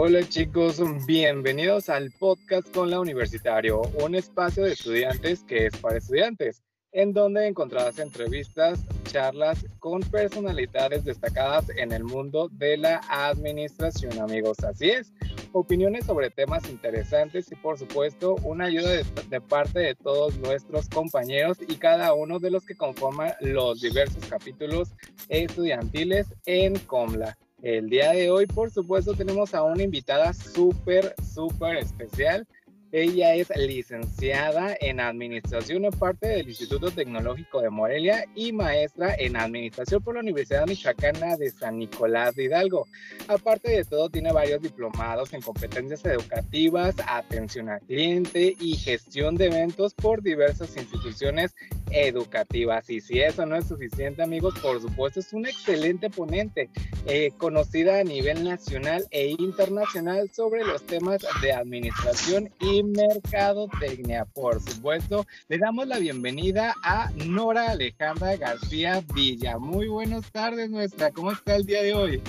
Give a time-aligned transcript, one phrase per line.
[0.00, 5.98] Hola chicos, bienvenidos al podcast con la Universitario, un espacio de estudiantes que es para
[5.98, 6.62] estudiantes,
[6.92, 14.60] en donde encontrarás entrevistas, charlas con personalidades destacadas en el mundo de la administración, amigos.
[14.60, 15.12] Así es,
[15.50, 21.58] opiniones sobre temas interesantes y por supuesto una ayuda de, parte de todos nuestros compañeros
[21.60, 24.90] y cada uno de los que conforman los diversos capítulos
[25.28, 27.36] estudiantiles en Comla.
[27.62, 32.46] El día de hoy, por supuesto, tenemos a una invitada súper, súper especial.
[32.90, 40.02] Ella es licenciada en Administración parte del Instituto Tecnológico de Morelia y maestra en Administración
[40.02, 42.86] por la Universidad Michoacana de San Nicolás de Hidalgo.
[43.26, 49.46] Aparte de todo, tiene varios diplomados en competencias educativas, atención al cliente y gestión de
[49.46, 51.54] eventos por diversas instituciones
[51.90, 52.88] educativas.
[52.90, 56.70] Y si eso no es suficiente, amigos, por supuesto es una excelente ponente,
[57.06, 64.24] eh, conocida a nivel nacional e internacional sobre los temas de administración y mercadotecnia.
[64.24, 69.58] Por supuesto, le damos la bienvenida a Nora Alejandra García Villa.
[69.58, 71.10] Muy buenas tardes, nuestra.
[71.10, 72.22] ¿Cómo está el día de hoy?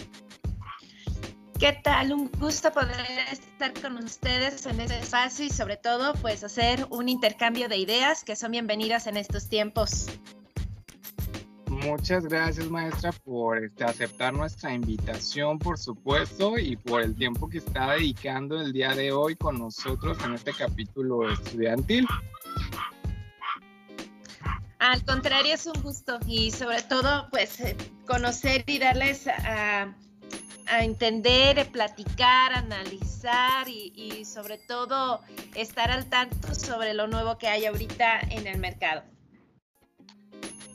[1.60, 2.14] ¿Qué tal?
[2.14, 2.96] Un gusto poder
[3.30, 8.24] estar con ustedes en este espacio y sobre todo pues hacer un intercambio de ideas
[8.24, 10.08] que son bienvenidas en estos tiempos.
[11.68, 17.58] Muchas gracias maestra por este, aceptar nuestra invitación, por supuesto, y por el tiempo que
[17.58, 22.08] está dedicando el día de hoy con nosotros en este capítulo estudiantil.
[24.80, 27.76] Al contrario, es un gusto y sobre todo pues eh,
[28.08, 29.94] conocer y darles a
[30.70, 35.22] a entender, platicar, analizar y, sobre todo
[35.56, 39.04] estar al tanto sobre lo nuevo que hay ahorita en el mercado.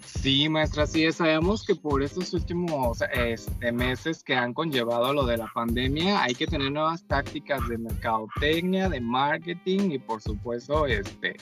[0.05, 5.37] Sí, maestra, sí, sabemos que por estos últimos este, meses que han conllevado lo de
[5.37, 11.37] la pandemia, hay que tener nuevas tácticas de mercadotecnia, de marketing y por supuesto, este,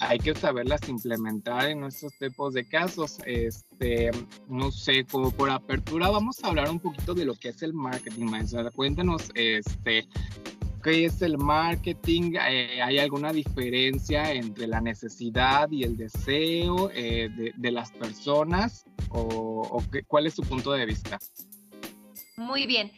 [0.00, 3.18] hay que saberlas implementar en nuestros tipos de casos.
[3.24, 4.10] Este,
[4.48, 7.72] no sé, como por apertura, vamos a hablar un poquito de lo que es el
[7.72, 8.70] marketing, maestra.
[8.70, 10.06] Cuéntanos, este,
[10.82, 12.34] ¿qué es el marketing?
[12.48, 18.84] Eh, ¿Hay alguna diferencia entre la necesidad y el deseo eh, de, las personas?
[19.10, 21.18] ¿O, cuál es su punto de vista?
[22.36, 22.92] Muy bien.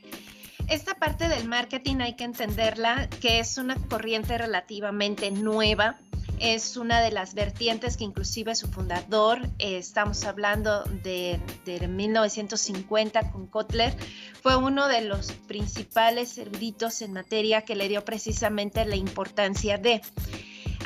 [0.68, 5.96] Esta parte del marketing hay que entenderla que es una corriente relativamente nueva
[6.40, 13.30] es una de las vertientes que inclusive su fundador, eh, estamos hablando de, de, 1950
[13.30, 13.96] con Kotler,
[14.42, 20.02] fue uno de los principales eruditos en materia que le dio precisamente la importancia de...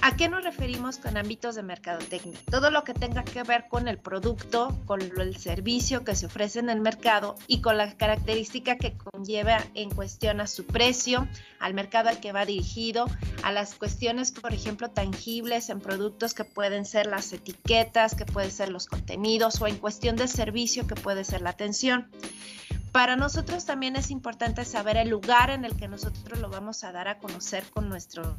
[0.04, 2.36] ¿A qué nos referimos con ámbitos de mercadotecnia?
[2.50, 6.58] Todo lo que tenga que ver con el producto, con el servicio que se ofrece
[6.58, 11.28] en el mercado y con la característica que conlleva en cuestión a su precio,
[11.60, 13.06] al mercado al que va dirigido,
[13.44, 18.50] a las cuestiones, por ejemplo, tangibles en productos que pueden ser las etiquetas, que pueden
[18.50, 22.10] ser los contenidos o en cuestión de servicio que puede ser la atención.
[22.92, 26.92] Para nosotros también es importante saber el lugar en el que nosotros lo vamos a
[26.92, 28.36] dar a conocer con nuestros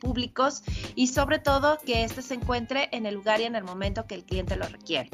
[0.00, 0.62] públicos
[0.96, 4.16] y sobre todo que éste se encuentre en el lugar y en el momento que
[4.16, 5.10] el cliente lo requiere.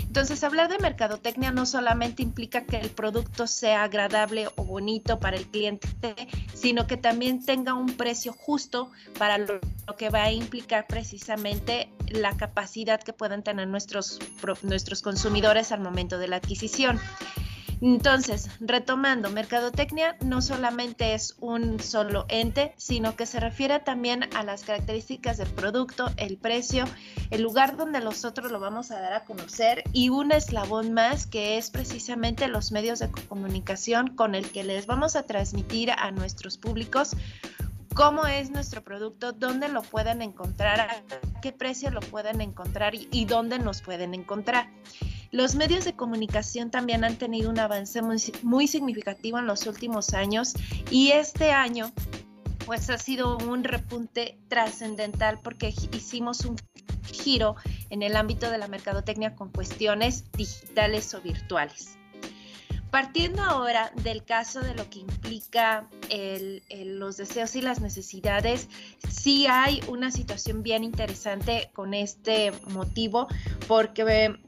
[0.00, 5.36] Entonces, hablar de mercadotecnia no solamente implica que el producto sea agradable o bonito para
[5.36, 5.88] el cliente,
[6.54, 9.60] sino que también tenga un precio justo para lo,
[9.96, 14.18] que va a implicar precisamente la capacidad que puedan tener nuestros,
[14.62, 17.00] nuestros consumidores al momento de la adquisición.
[17.84, 24.42] Entonces, retomando, mercadotecnia no solamente es un solo ente, sino que se refiere también a
[24.42, 26.86] las características del producto, el precio,
[27.30, 31.58] el lugar donde nosotros lo vamos a dar a conocer y un eslabón más que
[31.58, 36.56] es precisamente los medios de comunicación con el que les vamos a transmitir a nuestros
[36.56, 37.14] públicos
[37.94, 41.02] cómo es nuestro producto, dónde lo pueden encontrar, a
[41.42, 44.70] qué precio lo pueden encontrar y, dónde nos pueden encontrar.
[45.34, 48.00] Los medios de comunicación también han tenido un avance
[48.44, 50.54] muy, significativo en los últimos años
[50.92, 51.90] y este año
[52.66, 56.54] pues ha sido un repunte trascendental porque hicimos un
[57.10, 57.56] giro
[57.90, 61.98] en el ámbito de la mercadotecnia con cuestiones digitales o virtuales.
[62.92, 65.88] Partiendo ahora del caso de lo que implica
[66.70, 68.68] los deseos y las necesidades,
[69.08, 73.26] sí hay una situación bien interesante con este motivo
[73.66, 74.38] porque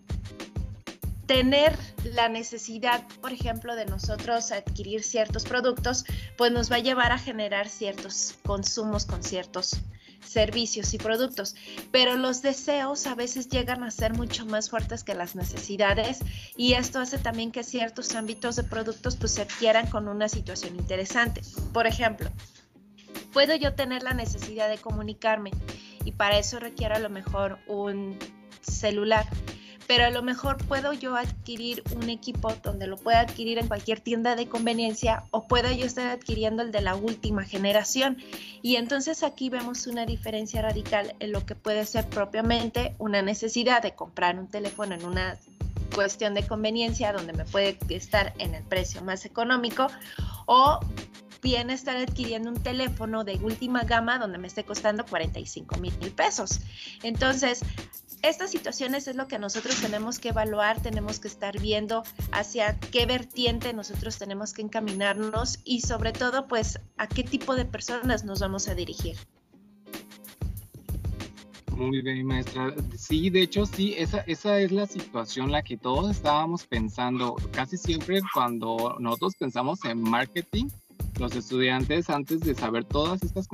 [1.26, 6.04] tener la necesidad, por ejemplo, de nosotros adquirir ciertos productos,
[6.36, 9.80] pues nos va a llevar a generar ciertos consumos con ciertos
[10.24, 11.54] servicios y productos,
[11.92, 16.18] pero los deseos a veces llegan a ser mucho más fuertes que las necesidades
[16.56, 20.76] y esto hace también que ciertos ámbitos de productos pues se adquieran con una situación
[20.76, 21.42] interesante.
[21.72, 22.30] Por ejemplo,
[23.32, 25.50] puedo yo tener la necesidad de comunicarme
[26.04, 28.18] y para eso requiero a lo mejor un
[28.60, 29.26] celular
[29.86, 34.00] pero a lo mejor puedo yo adquirir un equipo donde lo pueda adquirir en cualquier
[34.00, 38.18] tienda de conveniencia o pueda yo estar adquiriendo el de la última generación.
[38.62, 43.82] Y entonces aquí vemos una diferencia radical en lo que puede ser propiamente una necesidad
[43.82, 45.38] de comprar un teléfono en una
[45.94, 49.86] cuestión de conveniencia donde me puede estar en el precio más económico
[50.46, 50.80] o
[51.42, 56.60] bien estar adquiriendo un teléfono de última gama donde me esté costando 45 mil pesos.
[57.02, 57.60] Entonces,
[58.22, 62.02] estas situaciones es lo que nosotros tenemos que evaluar, tenemos que estar viendo
[62.32, 67.64] hacia qué vertiente nosotros tenemos que encaminarnos y sobre todo pues a qué tipo de
[67.64, 69.16] personas nos vamos a dirigir.
[71.76, 72.74] Muy bien, maestra.
[72.96, 77.36] Sí, de hecho, sí, esa, esa es la situación la que todos estábamos pensando.
[77.52, 80.68] Casi siempre cuando nosotros pensamos en marketing,
[81.18, 83.46] los estudiantes, antes de saber todas estas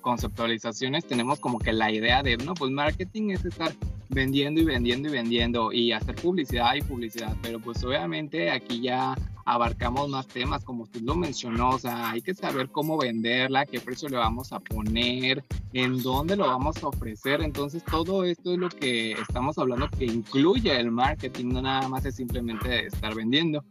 [0.00, 3.72] conceptualizaciones, tenemos como que la idea de, no, pues marketing es estar
[4.08, 9.14] vendiendo y vendiendo y vendiendo y hacer publicidad y publicidad, pero pues obviamente aquí ya
[9.44, 13.80] abarcamos más temas, como usted lo mencionó, o sea, hay que saber cómo venderla, qué
[13.80, 18.58] precio le vamos a poner, en dónde lo vamos a ofrecer, entonces todo esto es
[18.58, 23.64] lo que estamos hablando que incluye el marketing, no nada más es simplemente estar vendiendo.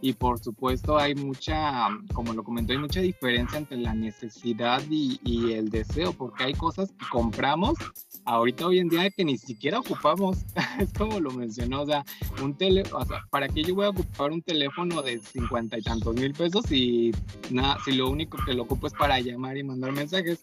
[0.00, 5.20] Y por supuesto hay mucha, como lo comentó, hay mucha diferencia entre la necesidad y,
[5.24, 7.78] y el deseo, porque hay cosas que compramos
[8.24, 10.44] ahorita hoy en día que ni siquiera ocupamos,
[10.78, 12.04] es como lo mencionó, o sea,
[12.42, 12.84] un tele,
[13.30, 17.12] ¿para qué yo voy a ocupar un teléfono de cincuenta y tantos mil pesos si
[17.50, 20.40] nada, si lo único que lo ocupo es para llamar y mandar mensajes?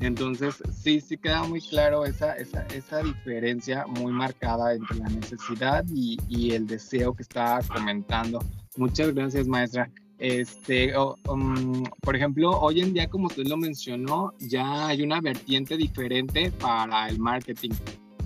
[0.00, 5.84] Entonces, sí, sí queda muy claro esa, esa, esa diferencia muy marcada entre la necesidad
[5.92, 8.38] y, y el deseo que estaba comentando.
[8.78, 9.90] Muchas gracias, maestra.
[10.20, 15.76] Este, um, por ejemplo, hoy en día, como usted lo mencionó, ya hay una vertiente
[15.76, 17.72] diferente para el marketing.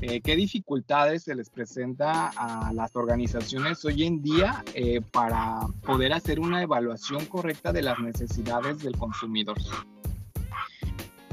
[0.03, 6.13] Eh, ¿Qué dificultades se les presenta a las organizaciones hoy en día eh, para poder
[6.13, 9.57] hacer una evaluación correcta de las necesidades del consumidor?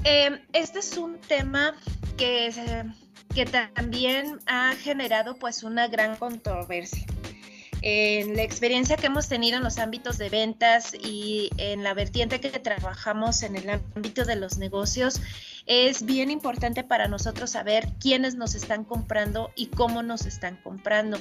[0.05, 1.73] Em, este es un tema
[2.15, 2.53] que,
[3.35, 7.05] que también ha generado pues una gran controversia
[7.81, 12.39] en la experiencia que hemos tenido en los ámbitos de ventas y en la vertiente
[12.39, 15.21] que trabajamos en el ámbito de los negocios,
[15.65, 21.19] es bien importante para nosotros saber quiénes nos están comprando y cómo nos están comprando.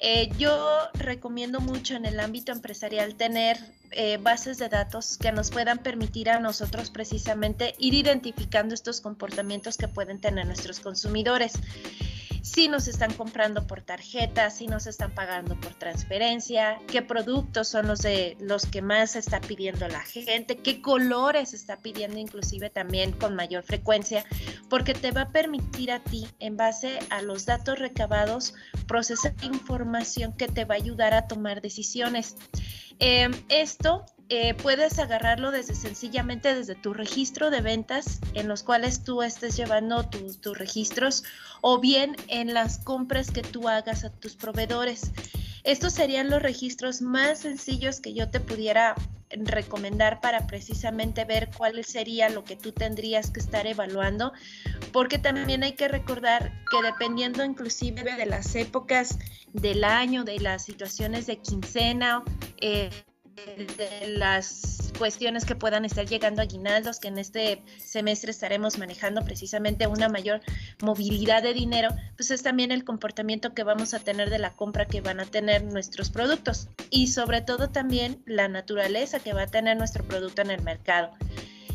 [0.00, 3.58] Eh, yo recomiendo mucho en el ámbito empresarial tener
[3.90, 9.76] eh, bases de datos que nos puedan permitir a nosotros precisamente ir identificando estos comportamientos
[9.76, 11.52] que pueden tener nuestros consumidores
[12.42, 17.88] si nos están comprando por tarjeta, si nos están pagando por transferencia, qué productos son
[17.88, 23.12] los de los que más está pidiendo la gente, qué colores está pidiendo inclusive también
[23.12, 24.24] con mayor frecuencia,
[24.68, 28.54] porque te va a permitir a ti en base a los datos recabados
[28.86, 32.36] procesar información que te va a ayudar a tomar decisiones.
[32.98, 39.04] Em, esto eh, puedes agarrarlo desde sencillamente desde tu registro de ventas en los cuales
[39.04, 41.24] tú estés llevando tus registros
[41.60, 45.12] o bien en las compras que tú hagas a tus proveedores.
[45.62, 48.94] Estos serían los registros más sencillos que yo te pudiera
[49.30, 54.32] recomendar para precisamente ver cuál sería lo que tú tendrías que estar evaluando,
[54.92, 59.18] porque también hay que recordar que dependiendo inclusive de las épocas
[59.52, 62.22] del año, de las situaciones de quincena,
[62.60, 62.90] eh,
[63.34, 69.24] de las cuestiones que puedan estar llegando a aguinaldos, que en este semestre estaremos manejando
[69.24, 70.40] precisamente una mayor
[70.82, 74.86] movilidad de dinero, pues es también el comportamiento que vamos a tener de la compra
[74.86, 79.46] que van a tener nuestros productos y sobre todo también la naturaleza que va a
[79.46, 81.10] tener nuestro producto en el mercado.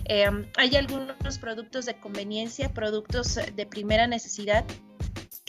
[0.05, 4.65] Em, hay algunos productos de conveniencia, productos de primera necesidad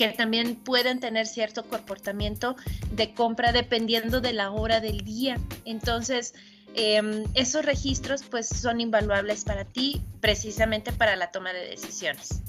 [0.01, 2.57] que también pueden tener cierto comportamiento
[2.91, 5.39] de compra dependiendo de la hora del día.
[5.67, 6.33] Entonces,
[6.75, 12.41] em, esos registros pues son invaluables para ti precisamente para la toma de decisiones.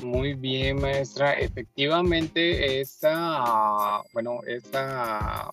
[0.00, 1.32] Muy bien, maestra.
[1.32, 5.50] Efectivamente, esa, bueno, esa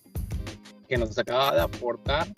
[0.88, 2.28] que nos acaba de aportar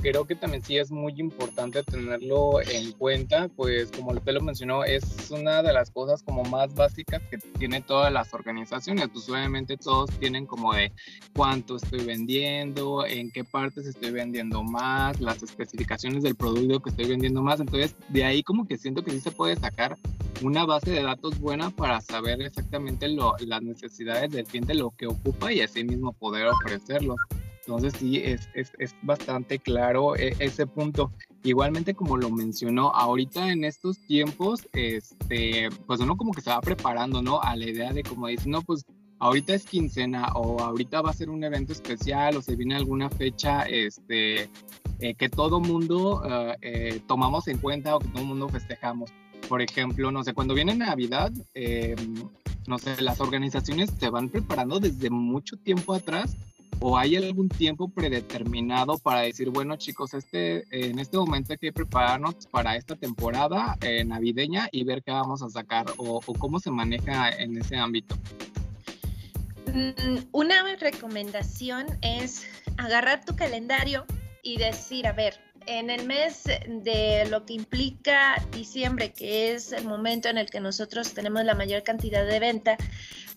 [0.00, 4.84] creo que también sí es muy importante tenerlo en cuenta, pues como usted lo mencionó,
[4.84, 9.76] es una de las cosas como más básicas que tienen todas las organizaciones, pues obviamente
[9.76, 10.92] todos tienen como de
[11.34, 17.06] cuánto estoy vendiendo, en qué partes estoy vendiendo más, las especificaciones del producto que estoy
[17.06, 19.96] vendiendo más, entonces de ahí como que siento que sí se puede sacar
[20.42, 25.06] una base de datos buena para saber exactamente lo, las necesidades del cliente, lo que
[25.06, 27.16] ocupa y así mismo poder ofrecerlo.
[27.66, 31.12] Entonces sí, es, es, es bastante claro e, ese punto.
[31.42, 36.60] Igualmente como lo mencionó, ahorita en estos tiempos, este, pues uno como que se va
[36.60, 37.40] preparando, ¿no?
[37.40, 38.84] A la idea de como dice, no, pues
[39.20, 43.08] ahorita es quincena o ahorita va a ser un evento especial o se viene alguna
[43.10, 44.50] fecha este,
[44.98, 49.10] eh, que todo mundo eh, eh, tomamos en cuenta o que todo mundo festejamos.
[49.48, 52.28] Por ejemplo, no sé, cuando viene Navidad, em,
[52.66, 56.36] no sé, las organizaciones se van preparando desde mucho tiempo atrás
[56.80, 61.72] o hay algún tiempo predeterminado para decir, bueno chicos, este, en este momento hay que
[61.72, 66.70] prepararnos para esta temporada eh, navideña y ver qué vamos a sacar o, cómo se
[66.70, 68.16] maneja en ese ámbito?
[69.66, 72.46] Mm, una recomendación es
[72.78, 74.06] agarrar tu calendario
[74.42, 79.84] y decir, a ver, en el mes de lo que implica diciembre, que es el
[79.84, 82.78] momento en el que nosotros tenemos la mayor cantidad de venta,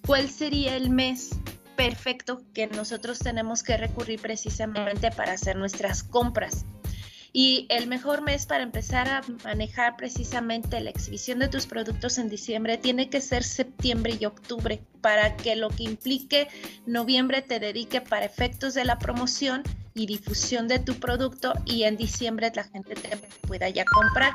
[0.05, 1.31] ¿cuál sería el mes
[1.75, 6.65] perfecto que nosotros tenemos que recurrir precisamente para hacer nuestras compras.
[7.35, 12.29] Y el mejor mes para empezar a manejar precisamente la exhibición de tus productos en
[12.29, 16.47] diciembre tiene que ser septiembre y octubre, para que lo que implique
[16.85, 19.63] noviembre te dedique para efectos de la promoción
[19.95, 24.33] y difusión de tu producto y en diciembre la gente te pueda ya comprar.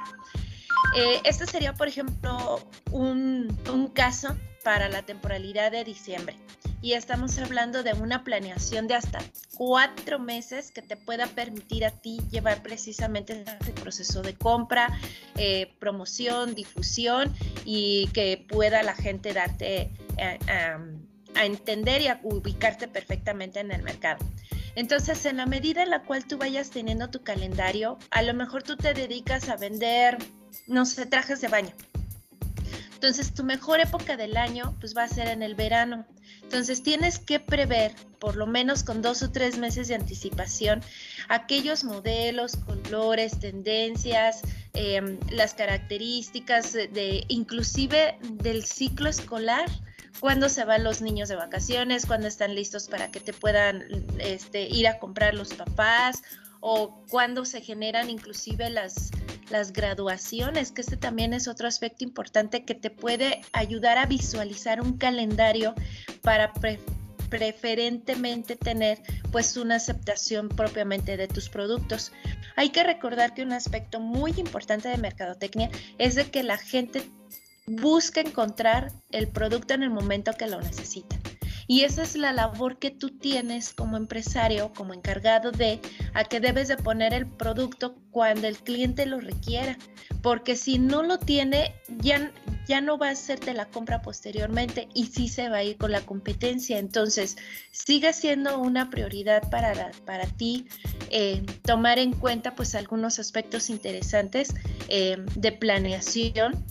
[0.97, 4.37] Eh, este sería, por ejemplo, un, un caso
[4.69, 6.37] para la temporalidad de diciembre
[6.83, 9.19] y estamos hablando de una planeación de hasta
[9.57, 14.89] cuatro meses que te pueda permitir a ti llevar precisamente este proceso de compra,
[15.37, 17.33] eh, promoción, difusión
[17.65, 20.39] y que pueda la gente darte eh,
[21.35, 24.23] a entender y a ubicarte perfectamente en el mercado.
[24.75, 28.65] Entonces, en la medida en la cual tú vayas teniendo tu calendario, a lo mejor
[28.65, 30.19] tú te dedicas a vender,
[30.67, 31.73] no sé, trajes de baño.
[32.99, 36.05] Entonces, tu mejor época del año pues va a ser en el verano.
[36.43, 40.81] Entonces tienes que prever, por lo menos con dos o tres meses de anticipación,
[41.29, 44.41] aquellos modelos, colores, tendencias,
[44.73, 49.71] em, las características de, inclusive del ciclo escolar
[50.19, 53.85] cuándo se van los niños de vacaciones, cuándo están listos para que te puedan
[54.19, 56.21] este, ir a comprar los papás
[56.61, 59.11] o cuándo se generan inclusive las,
[59.51, 64.81] las graduaciones, que este también es otro aspecto importante que te puede ayudar a visualizar
[64.81, 65.75] un calendario
[66.23, 66.53] para
[67.29, 69.01] preferentemente tener
[69.31, 72.13] pues una aceptación propiamente de tus productos.
[72.57, 77.03] Hay que recordar que un aspecto muy importante de mercadotecnia es de que la gente
[77.67, 81.18] busca encontrar el producto en el momento que lo necesita.
[81.69, 85.81] Y esa es la labor que tú tienes como empresario, como encargado de,
[86.15, 89.77] a que debes de poner el producto cuando el cliente lo requiera.
[90.23, 92.33] Porque si no lo tiene, ya,
[92.67, 95.93] ya no va a hacerte la compra posteriormente y sí se va a ir con
[95.93, 96.79] la competencia.
[96.79, 97.37] Entonces,
[97.71, 100.67] sigue siendo una prioridad para, para ti
[101.11, 104.55] eh, tomar en cuenta pues algunos aspectos interesantes
[104.89, 106.65] eh, de planeación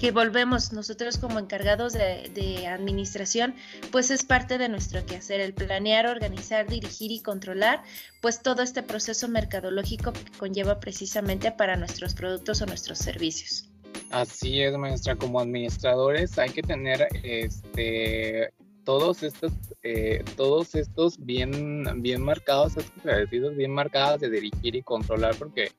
[0.00, 3.54] que volvemos nosotros como encargados de, administración,
[3.92, 7.82] pues es parte de nuestro quehacer, el planear, organizar, dirigir y controlar,
[8.22, 13.68] pues todo este proceso mercadológico que conlleva precisamente para nuestros productos o nuestros servicios.
[14.10, 18.54] Así es, maestra, como administradores hay que tener este
[18.84, 19.52] todos estos,
[19.82, 25.72] eh, todos estos bien, bien marcados, estos bien marcadas de dirigir y controlar, porque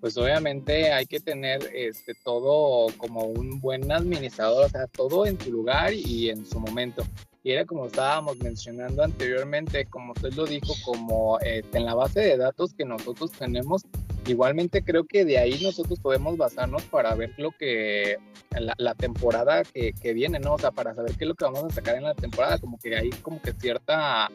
[0.00, 5.40] pues obviamente hay que tener este, todo como un buen administrador, o sea, todo en
[5.40, 7.04] su lugar y en su momento.
[7.46, 12.18] Y era como estábamos mencionando anteriormente, como usted lo dijo, como este, en la base
[12.18, 13.82] de datos que nosotros tenemos,
[14.26, 18.16] igualmente creo que de ahí nosotros podemos basarnos para ver lo que,
[18.50, 20.54] la, temporada que, viene, ¿no?
[20.54, 22.80] O sea, para saber qué es lo que vamos a sacar en la temporada, como
[22.80, 24.28] que hay como que cierta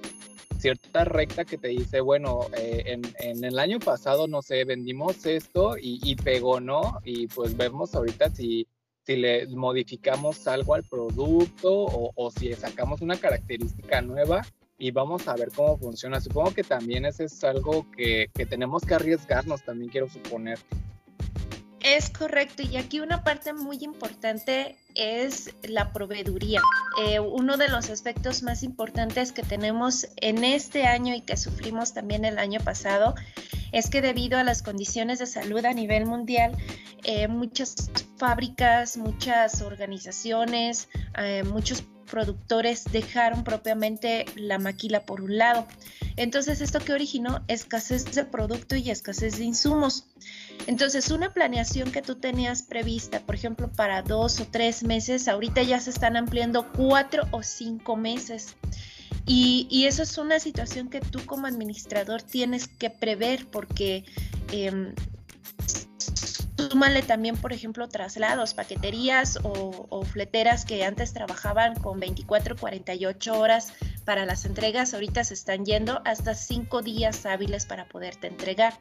[0.58, 5.26] cierta recta que te dice, bueno, eh, en, en, el año pasado, no sé, vendimos
[5.26, 7.02] esto y, y, pegó, ¿no?
[7.04, 8.68] Y pues vemos ahorita si,
[9.06, 14.46] si le modificamos algo al producto o, o si sacamos una característica nueva
[14.78, 16.20] y vamos a ver cómo funciona.
[16.20, 20.58] Supongo que también ese es algo que, que tenemos que arriesgarnos, también quiero suponer.
[21.84, 26.62] Es correcto, y aquí una parte muy importante es la proveeduría.
[27.04, 31.94] Eh, uno de los aspectos más importantes que tenemos en este año y que sufrimos
[31.94, 33.16] también el año pasado
[33.72, 36.58] es que debido a las condiciones de salud a nivel mundial,
[37.04, 45.66] eh, muchas fábricas, muchas organizaciones, eh, muchos productores dejaron propiamente la maquila por un lado.
[46.18, 50.08] Entonces, esto que originó escasez de producto y escasez de insumos.
[50.68, 55.64] Entonces, una planeación que tú tenías prevista, por ejemplo, para dos o tres meses, ahorita
[55.64, 58.56] ya se están ampliando cuatro o cinco meses.
[59.26, 64.04] Y, eso es una situación que tú como administrador tienes que prever porque
[64.52, 64.94] eh,
[66.70, 73.40] súmale también, por ejemplo, traslados, paqueterías o, o, fleteras que antes trabajaban con 24, 48
[73.40, 73.74] horas
[74.06, 78.74] para las entregas, ahorita se están yendo hasta cinco días hábiles para poderte entregar.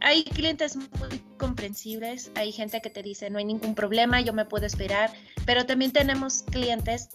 [0.00, 4.44] Hay clientes muy comprensibles, hay gente que te dice no hay ningún problema, yo me
[4.44, 5.12] puedo esperar,
[5.44, 7.08] pero también tenemos clientes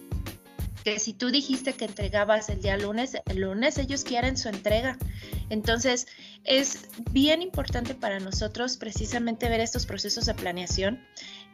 [0.84, 4.98] que si tú dijiste que entregabas el día lunes, el lunes ellos quieren su entrega.
[5.50, 6.08] Entonces,
[6.44, 11.00] es bien importante para nosotros precisamente ver estos procesos de planeación,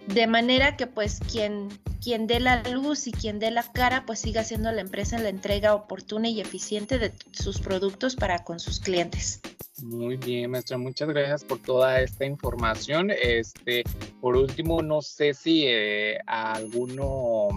[0.07, 1.69] de manera que pues quien,
[2.01, 5.23] quien dé la luz y quien dé la cara, pues siga siendo la empresa en
[5.23, 9.41] la entrega oportuna y eficiente de sus productos para con sus clientes.
[9.83, 13.11] Muy bien, maestra, muchas gracias por toda esta información.
[13.11, 13.83] Este,
[14.19, 17.49] por último, no sé si eh, alguno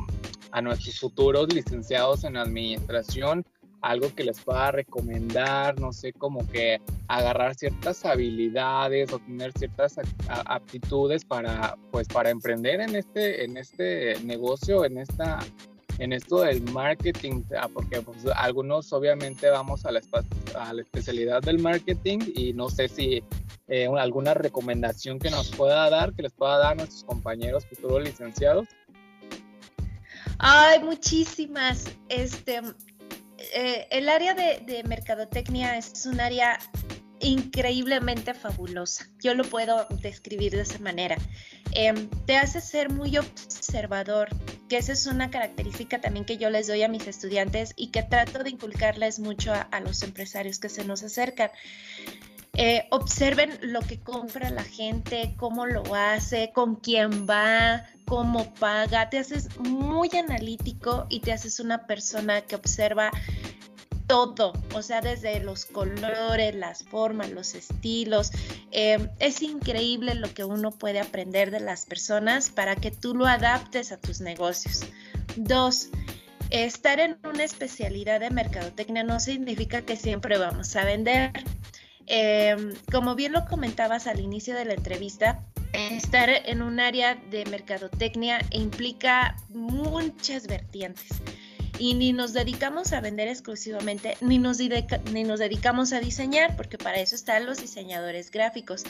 [0.52, 3.44] a nuestros futuros licenciados en administración
[3.82, 9.96] algo que les pueda recomendar, no sé, como que agarrar ciertas habilidades o tener ciertas
[10.28, 15.40] aptitudes para, pues, para emprender en este, en este negocio, en esta,
[15.98, 20.00] en esto del marketing, ah, porque pues, algunos obviamente vamos a la,
[20.80, 23.22] especialidad del marketing y no sé si
[23.66, 28.04] eh, alguna recomendación que nos pueda dar, que les pueda dar a nuestros compañeros futuros
[28.04, 28.68] licenciados.
[30.44, 31.84] Ay, muchísimas.
[32.08, 32.60] Este,
[33.54, 36.58] eh, el área de, mercadotecnia es un área
[37.20, 39.06] increíblemente fabulosa.
[39.20, 41.16] Yo lo puedo describir de esa manera.
[41.70, 44.30] Em, te hace ser muy observador,
[44.68, 48.02] que esa es una característica también que yo les doy a mis estudiantes y que
[48.02, 51.52] trato de inculcarles mucho a los empresarios que se nos acercan.
[52.54, 59.08] Eh, observen lo que compra la gente, cómo lo hace, con quién va, cómo paga.
[59.08, 63.10] Te haces muy analítico y te haces una persona que observa
[64.06, 68.30] todo, o sea, desde los colores, las formas, los estilos.
[68.70, 73.26] Eh, es increíble lo que uno puede aprender de las personas para que tú lo
[73.26, 74.84] adaptes a tus negocios.
[75.36, 75.88] Dos,
[76.50, 81.32] estar en una especialidad de mercadotecnia no significa que siempre vamos a vender.
[82.06, 87.44] Em, como bien lo comentabas al inicio de la entrevista, estar en un área de
[87.46, 91.22] mercadotecnia implica muchas vertientes
[91.78, 96.78] y ni nos dedicamos a vender exclusivamente, ni nos, ni nos dedicamos a diseñar, porque
[96.78, 98.84] para eso están los diseñadores gráficos.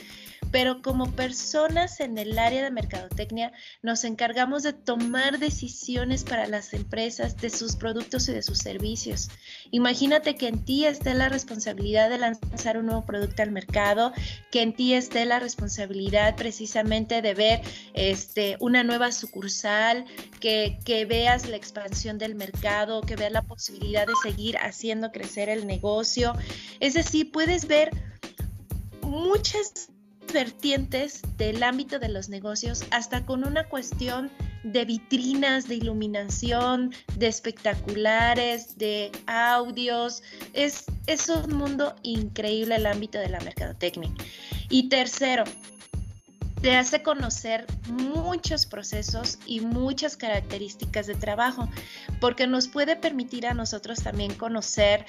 [0.52, 6.72] Pero como personas en el área de mercadotecnia nos encargamos de tomar decisiones para las
[6.74, 9.30] empresas de sus productos y de sus servicios.
[9.70, 14.12] Imagínate que en ti esté la responsabilidad de lanzar un nuevo producto al mercado,
[14.50, 17.60] que en ti esté la responsabilidad precisamente de ver
[17.94, 20.04] este, una nueva sucursal,
[20.38, 22.52] que, que veas la expansión del mercado
[23.00, 26.34] que veas la posibilidad de seguir haciendo crecer el negocio.
[26.80, 27.90] Es decir, puedes ver
[29.02, 29.88] muchas
[30.32, 34.30] vertientes del ámbito de los negocios, hasta con una cuestión
[34.64, 40.22] de vitrinas, de iluminación, de espectaculares, de audios.
[40.52, 44.10] Es, es un mundo increíble el ámbito de la mercadotecnia.
[44.68, 45.44] Y tercero,
[46.62, 51.68] te hace conocer muchos procesos y muchas características de trabajo,
[52.20, 55.04] porque nos puede permitir a nosotros también conocer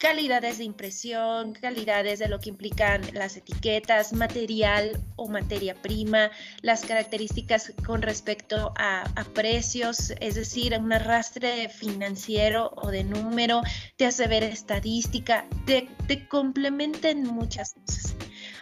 [0.00, 6.30] calidades de impresión, calidades de lo que implican las etiquetas, material o materia prima,
[6.62, 13.60] las características con respecto a, precios, es decir, un arrastre financiero o de número,
[13.96, 18.09] te hace ver estadística, te, te complementa en muchas cosas.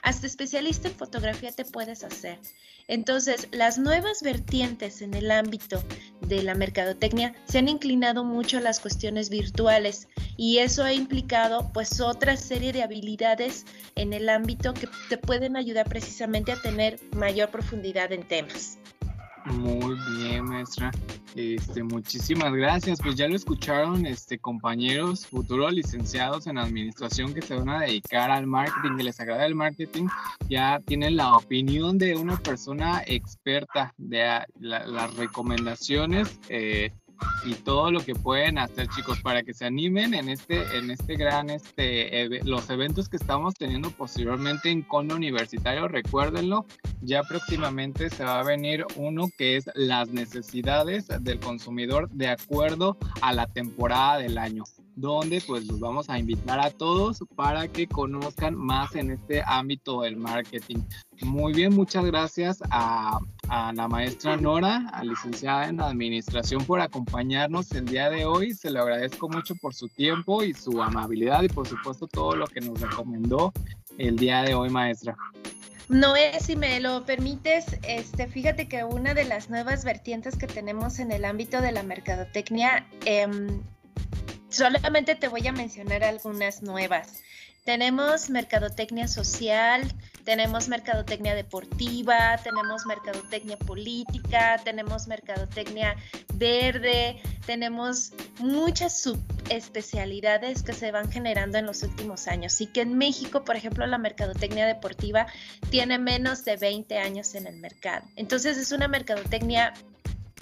[0.08, 2.38] Hasta especialista en fotografía te puedes hacer.
[2.86, 5.84] Entonces, las nuevas vertientes en el ámbito
[6.22, 11.70] de la mercadotecnia se han inclinado mucho a las cuestiones virtuales y eso ha implicado
[11.74, 13.66] pues otra serie de habilidades
[13.96, 18.78] en el ámbito que te pueden ayudar precisamente a tener mayor profundidad en temas.
[19.46, 20.90] Muy bien, maestra.
[21.34, 23.00] Este, muchísimas gracias.
[23.02, 28.30] Pues ya lo escucharon, este, compañeros futuros licenciados en administración que se van a dedicar
[28.30, 30.08] al marketing, que les agrada el marketing,
[30.48, 36.38] ya tienen la opinión de una persona experta de las recomendaciones.
[36.48, 36.92] Eh,
[37.44, 41.16] y todo lo que pueden hacer, chicos, para que se animen en este, en este
[41.16, 45.88] gran, este, los eventos que estamos teniendo posteriormente en Cono Universitario.
[45.88, 46.66] Recuérdenlo,
[47.00, 52.96] ya próximamente se va a venir uno que es las necesidades del consumidor de acuerdo
[53.20, 54.64] a la temporada del año
[54.98, 60.02] donde pues los vamos a invitar a todos para que conozcan más en este ámbito
[60.02, 60.78] del marketing.
[61.22, 67.70] Muy bien, muchas gracias a, a la maestra Nora, a licenciada en administración por acompañarnos
[67.72, 68.54] el día de hoy.
[68.54, 72.46] Se le agradezco mucho por su tiempo y su amabilidad y por supuesto todo lo
[72.48, 73.52] que nos recomendó
[73.98, 75.16] el día de hoy, maestra.
[75.88, 80.98] Noé, si me lo permites, este, fíjate que una de las nuevas vertientes que tenemos
[80.98, 83.62] en el ámbito de la mercadotecnia em,
[84.48, 87.22] solamente te voy a mencionar algunas nuevas.
[87.64, 89.82] Tenemos mercadotecnia social,
[90.24, 95.94] tenemos mercadotecnia deportiva, tenemos mercadotecnia política, tenemos mercadotecnia
[96.32, 102.58] verde, tenemos muchas subespecialidades que se van generando en los últimos años.
[102.62, 105.26] Y que en México, por ejemplo, la mercadotecnia deportiva
[105.70, 108.06] tiene menos de 20 años en el mercado.
[108.16, 109.74] Entonces es una mercadotecnia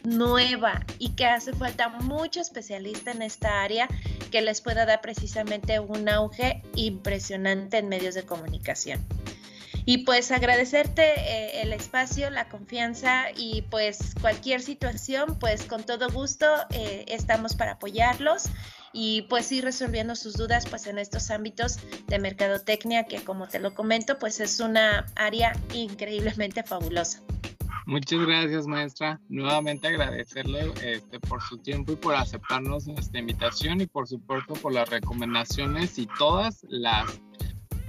[0.06, 3.88] nueva y que hace falta mucho especialista en esta área
[4.30, 9.04] que les pueda dar precisamente un auge impresionante en medios de comunicación.
[9.84, 16.08] Y pues agradecerte eh, el espacio, la confianza y pues cualquier situación, pues con todo
[16.10, 18.44] gusto eh, estamos para apoyarlos
[18.92, 23.58] y pues ir resolviendo sus dudas pues en estos ámbitos de mercadotecnia que como te
[23.60, 27.22] lo comento pues es una área increíblemente fabulosa.
[27.86, 29.20] Muchas gracias, maestra.
[29.28, 34.72] Nuevamente agradecerle este, por su tiempo y por aceptarnos nuestra invitación y por supuesto por
[34.72, 37.20] las recomendaciones y todas las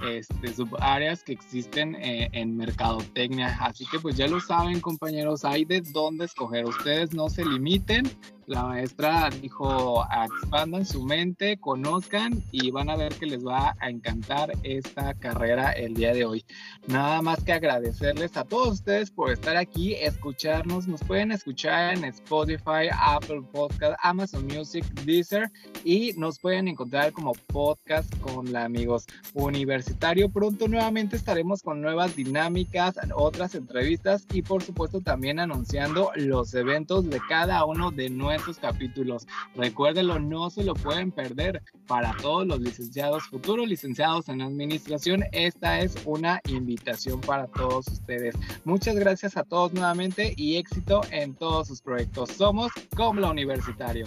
[0.06, 3.58] este, subáreas que existen eh, en mercadotecnia.
[3.60, 6.64] Así que pues ya lo saben compañeros, hay de dónde escoger.
[6.66, 8.08] Ustedes no se limiten,
[8.48, 13.90] la maestra dijo, expandan su mente, conozcan y van a ver que les va a
[13.90, 16.44] encantar esta carrera el día de hoy.
[16.86, 20.88] Nada más que agradecerles a todos ustedes por estar aquí, escucharnos.
[20.88, 25.50] Nos pueden escuchar en Spotify, Apple Podcast, Amazon Music, Deezer
[25.84, 30.30] y nos pueden encontrar como podcast con la amigos universitario.
[30.30, 37.08] Pronto nuevamente estaremos con nuevas dinámicas, otras entrevistas y por supuesto también anunciando los eventos
[37.10, 39.26] de cada uno de nuestros estos capítulos.
[39.54, 41.62] Recuérdenlo, no se lo pueden perder.
[41.86, 48.34] Para todos los licenciados, futuros licenciados en administración, esta es una invitación para todos ustedes.
[48.64, 52.30] Muchas gracias a todos nuevamente y éxito en todos sus proyectos.
[52.30, 54.06] Somos como la Universitario.